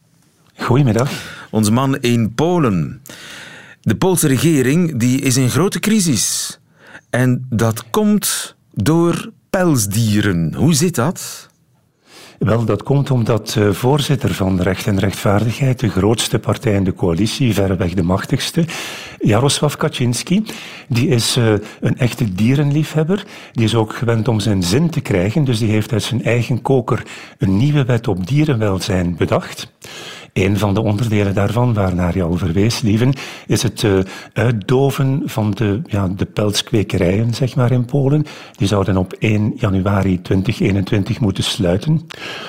[0.59, 1.11] Goedemiddag.
[1.51, 3.03] Onze man in Polen.
[3.81, 6.59] De Poolse regering die is in grote crisis.
[7.11, 10.55] En dat komt door pelsdieren.
[10.55, 11.49] Hoe zit dat?
[12.38, 16.95] Wel, dat komt omdat de voorzitter van Recht en Rechtvaardigheid, de grootste partij in de
[16.95, 18.64] coalitie, verreweg de machtigste,
[19.19, 20.45] Jaroslav Kaczynski,
[20.88, 23.25] die is uh, een echte dierenliefhebber.
[23.53, 26.62] Die is ook gewend om zijn zin te krijgen, dus die heeft uit zijn eigen
[26.62, 27.03] koker
[27.38, 29.73] een nieuwe wet op dierenwelzijn bedacht.
[30.37, 33.12] Een van de onderdelen daarvan, waarnaar je al verwees, lieven,
[33.46, 33.99] is het uh,
[34.33, 38.25] uitdoven van de, ja, de pelskwekerijen zeg maar, in Polen.
[38.57, 42.07] Die zouden op 1 januari 2021 moeten sluiten.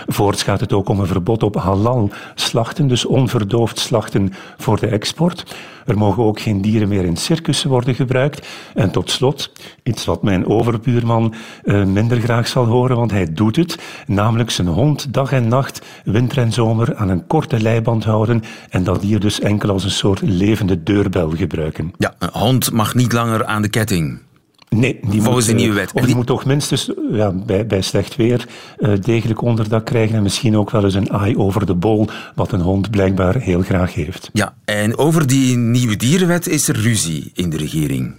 [0.08, 4.88] Voorts gaat het ook om een verbod op halal slachten, dus onverdoofd slachten voor de
[4.88, 5.56] export.
[5.88, 8.48] Er mogen ook geen dieren meer in circussen worden gebruikt.
[8.74, 9.52] En tot slot,
[9.84, 14.68] iets wat mijn overbuurman uh, minder graag zal horen, want hij doet het, namelijk zijn
[14.68, 19.20] hond dag en nacht, winter en zomer, aan een korte leiband houden en dat dier
[19.20, 21.94] dus enkel als een soort levende deurbel gebruiken.
[21.98, 24.20] Ja, een hond mag niet langer aan de ketting.
[24.70, 25.92] Nee, die Volgens moet, de nieuwe wet.
[25.94, 28.48] Of die, moet toch minstens ja, bij, bij slecht weer
[28.80, 32.52] uh, degelijk onderdak krijgen en misschien ook wel eens een eye over de bol, wat
[32.52, 34.30] een hond blijkbaar heel graag heeft.
[34.34, 38.16] Ja, en over die nieuwe dierenwet is er ruzie in de regering.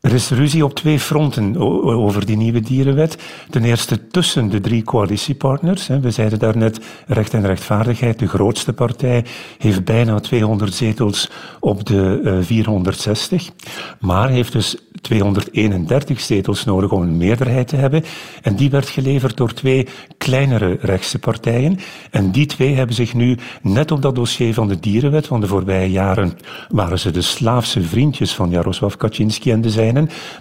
[0.00, 3.18] Er is ruzie op twee fronten over die nieuwe dierenwet.
[3.50, 5.86] Ten eerste tussen de drie coalitiepartners.
[5.86, 9.24] We zeiden daarnet, Recht en Rechtvaardigheid, de grootste partij,
[9.58, 13.50] heeft bijna 200 zetels op de 460.
[13.98, 18.04] Maar heeft dus 231 zetels nodig om een meerderheid te hebben.
[18.42, 19.86] En die werd geleverd door twee
[20.18, 21.78] kleinere rechtse partijen.
[22.10, 25.46] En die twee hebben zich nu net op dat dossier van de dierenwet van de
[25.46, 29.70] voorbije jaren waren ze de slaafse vriendjes van Jaroslav Kaczynski en de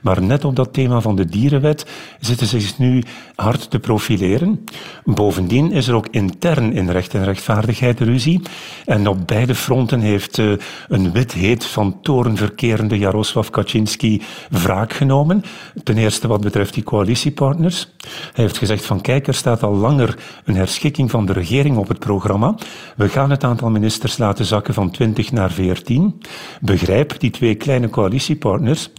[0.01, 1.85] Maar net op dat thema van de dierenwet
[2.19, 3.03] zitten ze zich nu
[3.35, 4.63] hard te profileren.
[5.03, 8.41] Bovendien is er ook intern in recht en rechtvaardigheid ruzie.
[8.85, 10.51] En op beide fronten heeft uh,
[10.88, 15.43] een wit heet van torenverkerende Jaroslav Kaczynski wraak genomen.
[15.83, 17.88] Ten eerste wat betreft die coalitiepartners.
[18.33, 21.88] Hij heeft gezegd van kijk, er staat al langer een herschikking van de regering op
[21.88, 22.55] het programma.
[22.95, 26.21] We gaan het aantal ministers laten zakken van 20 naar 14.
[26.62, 28.89] Begrijp, die twee kleine coalitiepartners,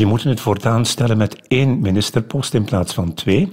[0.00, 3.48] die moeten het voortaan stellen met één ministerpost in plaats van twee.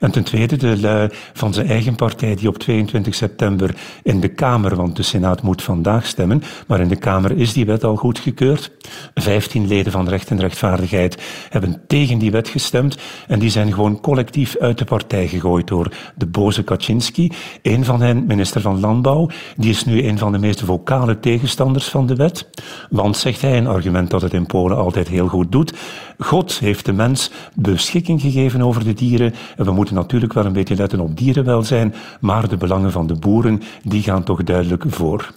[0.00, 4.28] En ten tweede de lui van zijn eigen partij die op 22 september in de
[4.28, 7.96] Kamer, want de Senaat moet vandaag stemmen, maar in de Kamer is die wet al
[7.96, 8.70] goedgekeurd.
[9.14, 14.00] Vijftien leden van Recht en Rechtvaardigheid hebben tegen die wet gestemd en die zijn gewoon
[14.00, 17.32] collectief uit de partij gegooid door de boze Kaczynski.
[17.62, 21.88] Een van hen, minister van Landbouw, die is nu een van de meest vocale tegenstanders
[21.88, 22.48] van de wet.
[22.90, 25.72] Want, zegt hij, een argument dat het in Polen altijd heel goed doet,
[26.18, 30.52] God heeft de mens beschikking gegeven over de dieren en we moeten natuurlijk wel een
[30.52, 35.30] beetje letten op dierenwelzijn, maar de belangen van de boeren, die gaan toch duidelijk voor.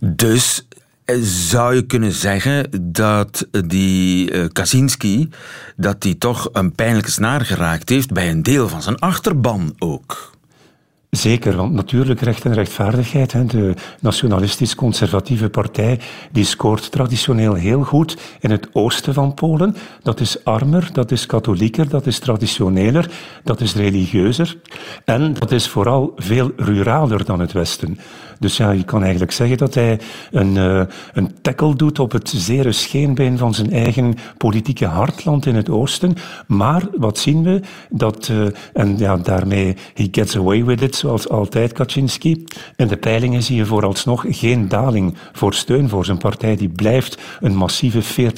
[0.00, 0.66] Dus
[1.22, 5.28] zou je kunnen zeggen dat die uh, Kaczynski
[5.76, 10.30] dat die toch een pijnlijke snaar geraakt heeft bij een deel van zijn achterban ook?
[11.10, 16.00] Zeker, want natuurlijk recht en rechtvaardigheid, de nationalistisch-conservatieve partij,
[16.32, 19.76] die scoort traditioneel heel goed in het oosten van Polen.
[20.02, 23.10] Dat is armer, dat is katholieker, dat is traditioneler,
[23.44, 24.56] dat is religieuzer
[25.04, 27.98] en dat is vooral veel ruraler dan het westen.
[28.38, 32.28] Dus ja, je kan eigenlijk zeggen dat hij een, uh, een tackle doet op het
[32.36, 36.14] zere scheenbeen van zijn eigen politieke hartland in het oosten.
[36.46, 37.60] Maar wat zien we?
[37.90, 42.44] Dat, uh, en ja, daarmee, he gets away with it, zoals altijd Kaczynski.
[42.76, 46.56] In de peilingen zie je vooralsnog geen daling voor steun voor zijn partij.
[46.56, 48.30] Die blijft een massieve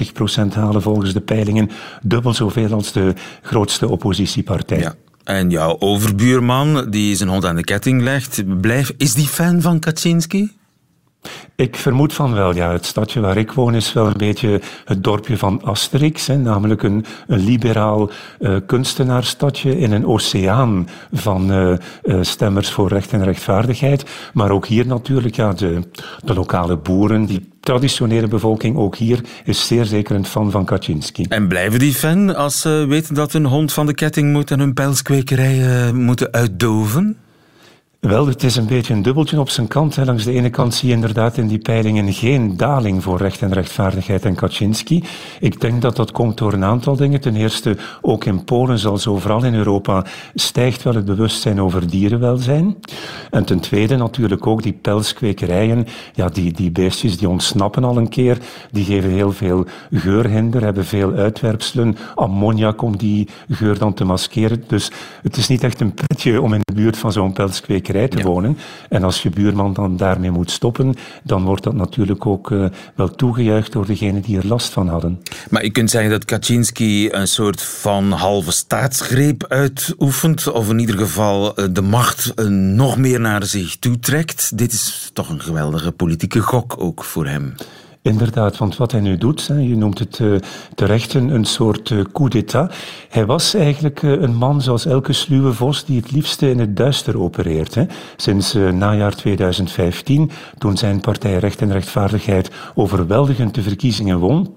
[0.44, 1.70] 40% halen volgens de peilingen.
[2.02, 4.78] Dubbel zoveel als de grootste oppositiepartij.
[4.78, 4.94] Ja.
[5.24, 8.42] En jouw overbuurman, die zijn hond aan de ketting legt,
[8.96, 10.50] is die fan van Kaczynski?
[11.54, 12.72] Ik vermoed van wel, ja.
[12.72, 16.82] Het stadje waar ik woon is wel een beetje het dorpje van Asterix, hè, namelijk
[16.82, 23.24] een, een liberaal uh, kunstenaarsstadje in een oceaan van uh, uh, stemmers voor recht en
[23.24, 24.04] rechtvaardigheid.
[24.32, 25.80] Maar ook hier natuurlijk, ja, de,
[26.24, 31.24] de lokale boeren, die traditionele bevolking, ook hier, is zeer zeker een fan van Kaczynski.
[31.28, 34.58] En blijven die fan als ze weten dat hun hond van de ketting moet en
[34.58, 37.16] hun pelskwekerij moeten uitdoven?
[38.08, 39.96] Wel, het is een beetje een dubbeltje op zijn kant.
[39.96, 40.04] Hè.
[40.04, 43.52] Langs de ene kant zie je inderdaad in die peilingen geen daling voor recht en
[43.52, 45.04] rechtvaardigheid en Kaczynski.
[45.40, 47.20] Ik denk dat dat komt door een aantal dingen.
[47.20, 52.76] Ten eerste, ook in Polen, zoals overal in Europa, stijgt wel het bewustzijn over dierenwelzijn.
[53.30, 55.86] En ten tweede natuurlijk ook die pelskwekerijen.
[56.14, 58.38] Ja, die, die beestjes die ontsnappen al een keer.
[58.70, 61.96] Die geven heel veel geurhinder, hebben veel uitwerpselen.
[62.14, 64.64] Ammoniak om die geur dan te maskeren.
[64.66, 64.90] Dus
[65.22, 68.58] het is niet echt een pretje om in de buurt van zo'n pelskwekerij te wonen.
[68.88, 73.10] En als je buurman dan daarmee moet stoppen, dan wordt dat natuurlijk ook uh, wel
[73.10, 75.22] toegejuicht door degenen die er last van hadden.
[75.50, 80.98] Maar je kunt zeggen dat Kaczynski een soort van halve staatsgreep uitoefent, of in ieder
[80.98, 84.58] geval eh, de macht eh, nog meer naar zich toetrekt.
[84.58, 87.54] Dit is toch een geweldige politieke gok ook voor hem.
[88.04, 90.38] Inderdaad, want wat hij nu doet, je noemt het uh,
[90.74, 92.74] terecht een, soort uh, coup d'état.
[93.08, 96.76] Hij was eigenlijk uh, een man zoals elke sluwe vos die het liefste in het
[96.76, 97.76] duister opereert.
[98.16, 104.52] Sinds najaar 2015, toen zijn partij Recht en Rechtvaardigheid overweldigend de verkiezingen won.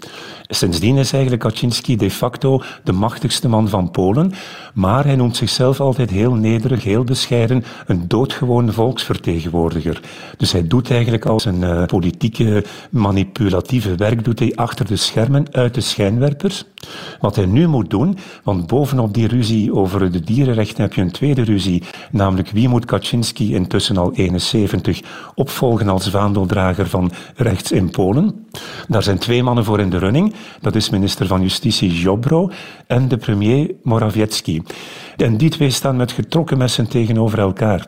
[0.48, 4.34] Sindsdien is eigenlijk Kaczynski de facto de machtigste man van Polen.
[4.74, 10.02] Maar hij noemt zichzelf altijd heel nederig, heel bescheiden, een doodgewone volksvertegenwoordiger.
[10.38, 15.46] Dus hij doet eigenlijk als een politieke manipulatie manipulatieve werk doet hij achter de schermen
[15.52, 16.66] uit de schijnwerpers.
[17.20, 21.12] Wat hij nu moet doen, want bovenop die ruzie over de dierenrechten heb je een
[21.12, 25.02] tweede ruzie, namelijk wie moet Kaczynski intussen al 71
[25.36, 28.48] opvolgen als vaandeldrager van rechts in Polen.
[28.88, 30.34] Daar zijn twee mannen voor in de running.
[30.62, 32.50] Dat is minister van Justitie Jobro
[32.88, 34.62] en de premier Morawiecki.
[35.18, 37.86] En die twee staan met getrokken messen tegenover elkaar.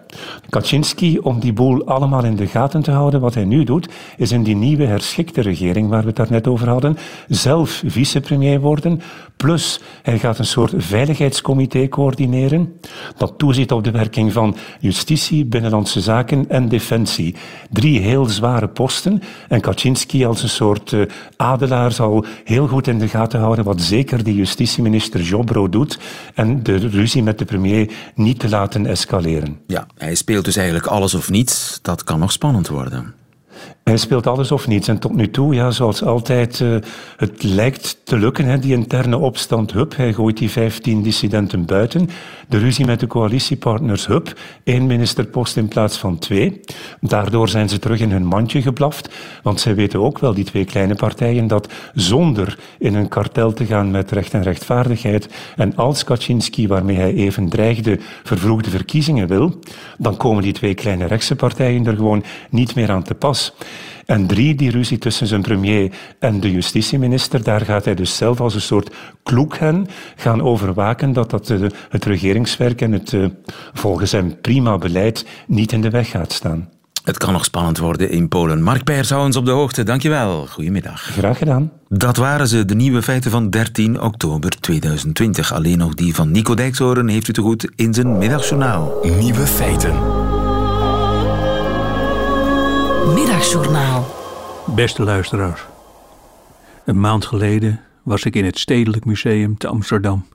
[0.49, 4.31] Kaczynski, om die boel allemaal in de gaten te houden, wat hij nu doet, is
[4.31, 6.97] in die nieuwe herschikte regering waar we het daarnet over hadden,
[7.27, 9.01] zelf vicepremier worden.
[9.37, 12.73] Plus, hij gaat een soort veiligheidscomité coördineren
[13.17, 17.35] dat toeziet op de werking van justitie, binnenlandse zaken en defensie.
[17.69, 19.21] Drie heel zware posten.
[19.47, 23.81] En Kaczynski als een soort uh, adelaar zal heel goed in de gaten houden wat
[23.81, 25.99] zeker de justitieminister Jobro doet
[26.33, 29.59] en de ruzie met de premier niet te laten escaleren.
[29.67, 31.79] Ja, hij speelt dus eigenlijk alles of niets.
[31.81, 33.16] Dat kan nog spannend worden.
[33.87, 34.87] Hij speelt alles of niets.
[34.87, 36.77] En tot nu toe, ja, zoals altijd, uh,
[37.17, 39.73] het lijkt te lukken, hè, die interne opstand.
[39.73, 42.09] Hup, hij gooit die 15 dissidenten buiten.
[42.47, 46.61] De ruzie met de coalitiepartners, hup, één ministerpost in plaats van twee.
[47.01, 49.09] Daardoor zijn ze terug in hun mandje geblaft.
[49.43, 53.65] Want zij weten ook wel, die twee kleine partijen, dat zonder in een kartel te
[53.65, 59.59] gaan met recht en rechtvaardigheid en als Kaczynski, waarmee hij even dreigde, vervroegde verkiezingen wil,
[59.97, 63.53] dan komen die twee kleine rechtse partijen er gewoon niet meer aan te pas.
[64.05, 68.41] En drie, die ruzie tussen zijn premier en de justitieminister, daar gaat hij dus zelf
[68.41, 71.59] als een soort kloekhen gaan overwaken dat dat eh,
[71.89, 73.25] het regeringswerk en het eh,
[73.73, 76.69] volgens hem prima beleid niet in de weg gaat staan.
[77.07, 78.61] Het kan nog spannend worden in Polen.
[78.61, 79.83] Mark Peers, hou ons op de hoogte.
[79.83, 80.47] Dankjewel.
[80.47, 81.01] Goedemiddag.
[81.01, 81.71] Graag gedaan.
[81.87, 85.53] Dat waren ze, de nieuwe feiten van 13 oktober 2020.
[85.53, 88.93] Alleen nog die van Nico Dijkshoorn heeft u te goed in zijn middagjournaal.
[89.19, 90.16] Nieuwe feiten.
[93.13, 94.05] Middagjournaal.
[94.75, 95.65] Beste luisteraars.
[96.85, 100.25] Een maand geleden was ik in het Stedelijk Museum te Amsterdam,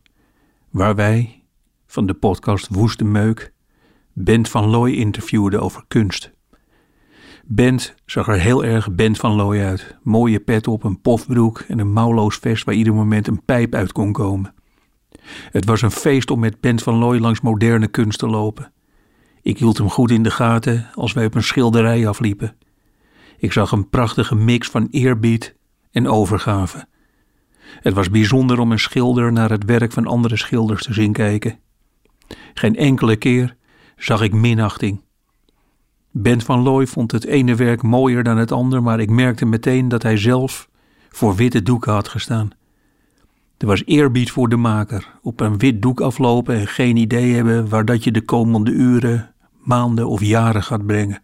[0.71, 1.43] waar wij,
[1.87, 3.53] van de podcast Woeste Meuk,
[4.13, 6.33] Bent van Looy interviewden over kunst.
[7.45, 9.97] Bent zag er heel erg Bent van Looy uit.
[10.03, 13.93] Mooie pet op, een pofbroek en een mouwloos vest waar ieder moment een pijp uit
[13.93, 14.55] kon komen.
[15.51, 18.73] Het was een feest om met Bent van Looy langs moderne kunst te lopen.
[19.43, 22.57] Ik hield hem goed in de gaten als wij op een schilderij afliepen.
[23.43, 25.55] Ik zag een prachtige mix van eerbied
[25.91, 26.87] en overgave.
[27.59, 31.59] Het was bijzonder om een schilder naar het werk van andere schilders te zien kijken.
[32.55, 33.57] Geen enkele keer
[33.97, 35.01] zag ik minachting.
[36.11, 39.89] Bent van Looy vond het ene werk mooier dan het ander, maar ik merkte meteen
[39.89, 40.69] dat hij zelf
[41.09, 42.51] voor witte doeken had gestaan.
[43.59, 47.69] Er was eerbied voor de maker, op een wit doek aflopen en geen idee hebben
[47.69, 51.23] waar dat je de komende uren, maanden of jaren gaat brengen.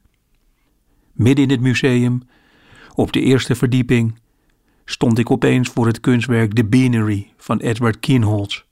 [1.19, 2.23] Midden in het museum,
[2.95, 4.19] op de eerste verdieping,
[4.85, 8.63] stond ik opeens voor het kunstwerk The Beanery van Edward Kienholz.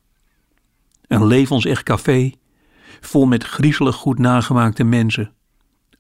[1.07, 2.33] Een levensecht café,
[3.01, 5.33] vol met griezelig goed nagemaakte mensen.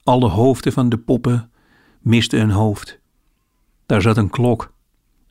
[0.04, 1.50] Alle hoofden van de poppen
[2.00, 2.98] misten een hoofd.
[3.86, 4.72] Daar zat een klok.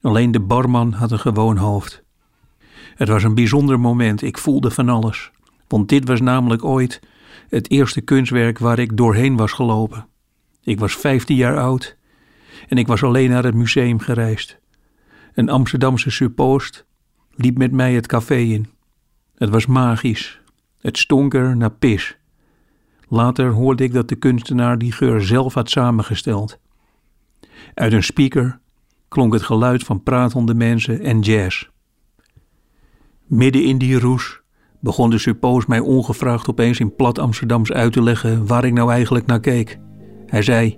[0.01, 2.03] Alleen de barman had een gewoon hoofd.
[2.95, 5.31] Het was een bijzonder moment, ik voelde van alles.
[5.67, 7.01] Want dit was namelijk ooit
[7.49, 10.07] het eerste kunstwerk waar ik doorheen was gelopen.
[10.65, 11.97] Ik was 15 jaar oud
[12.67, 14.59] en ik was alleen naar het museum gereisd.
[15.33, 16.85] Een Amsterdamse suppost
[17.29, 18.67] liep met mij het café in.
[19.35, 20.39] Het was magisch.
[20.81, 22.17] Het stonk er naar pis.
[23.07, 26.59] Later hoorde ik dat de kunstenaar die geur zelf had samengesteld.
[27.73, 28.59] Uit een speaker
[29.07, 31.69] klonk het geluid van pratende mensen en jazz.
[33.25, 34.41] Midden in die roes
[34.79, 38.91] begon de suppost mij ongevraagd opeens in plat Amsterdams uit te leggen waar ik nou
[38.91, 39.79] eigenlijk naar keek.
[40.27, 40.77] Hij zei: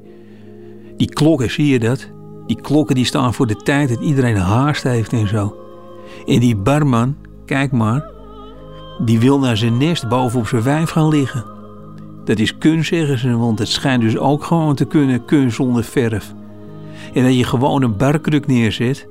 [0.98, 2.10] Die klokken, zie je dat?
[2.48, 5.56] Die klokken die staan voor de tijd dat iedereen haast heeft en zo.
[6.26, 8.12] En die barman, kijk maar,
[9.06, 11.45] die wil naar zijn nest boven op zijn wijf gaan liggen.
[12.24, 15.84] Dat is kun, zeggen ze, want het schijnt dus ook gewoon te kunnen kun zonder
[15.84, 16.34] verf.
[17.14, 19.08] En dat je gewoon een barkruk neerzet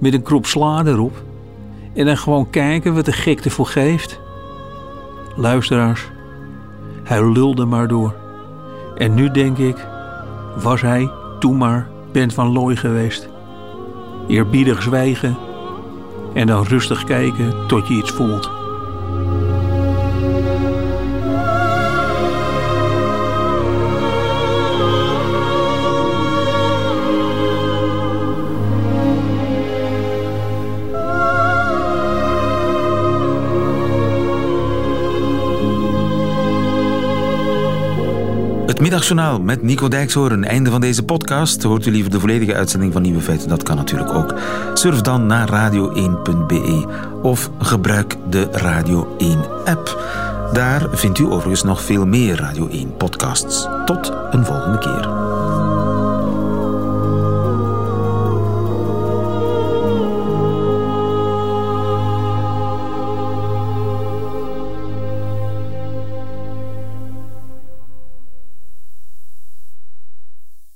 [0.00, 1.22] met een krop sla erop
[1.94, 4.20] en dan gewoon kijken wat de gek ervoor geeft.
[5.36, 6.10] Luisteraars,
[7.04, 8.23] hij lulde maar door.
[8.96, 9.86] En nu denk ik,
[10.62, 13.28] was hij toen maar Bent van Looy geweest.
[14.28, 15.36] Eerbiedig zwijgen
[16.34, 18.53] en dan rustig kijken tot je iets voelt.
[38.74, 40.44] Het Middagjournaal met Nico Dijkshoorn.
[40.44, 41.62] Einde van deze podcast.
[41.62, 43.48] Hoort u liever de volledige uitzending van Nieuwe Feiten?
[43.48, 44.34] Dat kan natuurlijk ook.
[44.74, 46.86] Surf dan naar radio1.be
[47.22, 50.02] of gebruik de Radio 1-app.
[50.52, 53.66] Daar vindt u overigens nog veel meer Radio 1-podcasts.
[53.84, 55.33] Tot een volgende keer.